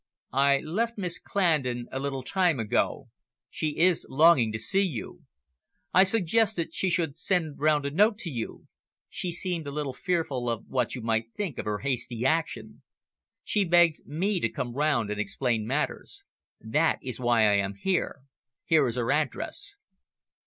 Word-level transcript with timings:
"I 0.33 0.61
left 0.61 0.97
Miss 0.97 1.19
Clandon 1.19 1.85
a 1.91 1.99
little 1.99 2.23
time 2.23 2.59
ago. 2.59 3.09
She 3.51 3.77
is 3.77 4.03
longing 4.09 4.51
to 4.51 4.57
see 4.57 4.81
you. 4.81 5.25
I 5.93 6.05
suggested 6.05 6.73
she 6.73 6.89
should 6.89 7.19
send 7.19 7.59
round 7.59 7.85
a 7.85 7.91
note 7.91 8.17
to 8.21 8.31
you. 8.31 8.65
She 9.09 9.31
seemed 9.31 9.67
a 9.67 9.71
little 9.71 9.93
fearful 9.93 10.49
of 10.49 10.65
what 10.67 10.95
you 10.95 11.03
might 11.03 11.31
think 11.37 11.59
of 11.59 11.65
her 11.65 11.77
hasty 11.85 12.25
action. 12.25 12.81
She 13.43 13.63
begged 13.63 14.01
me 14.07 14.39
to 14.39 14.49
come 14.49 14.73
round 14.73 15.11
and 15.11 15.21
explain 15.21 15.67
matters. 15.67 16.23
That 16.59 16.97
is 17.03 17.19
why 17.19 17.41
I 17.47 17.57
am 17.57 17.75
here. 17.75 18.23
Here 18.65 18.87
is 18.87 18.95
her 18.95 19.11
address." 19.11 19.77